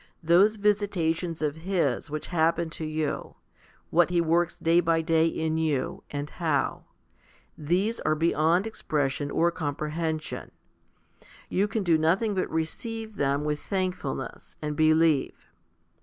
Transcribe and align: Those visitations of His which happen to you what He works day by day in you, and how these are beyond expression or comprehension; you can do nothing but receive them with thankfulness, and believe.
Those 0.23 0.55
visitations 0.55 1.43
of 1.43 1.57
His 1.57 2.09
which 2.09 2.25
happen 2.33 2.71
to 2.71 2.85
you 2.87 3.35
what 3.91 4.09
He 4.09 4.19
works 4.19 4.57
day 4.57 4.79
by 4.79 5.03
day 5.03 5.27
in 5.27 5.57
you, 5.59 6.01
and 6.09 6.27
how 6.27 6.85
these 7.55 7.99
are 7.99 8.15
beyond 8.15 8.65
expression 8.65 9.29
or 9.29 9.51
comprehension; 9.51 10.49
you 11.49 11.67
can 11.67 11.83
do 11.83 11.99
nothing 11.99 12.33
but 12.33 12.49
receive 12.49 13.15
them 13.17 13.43
with 13.43 13.59
thankfulness, 13.59 14.55
and 14.59 14.75
believe. 14.75 15.45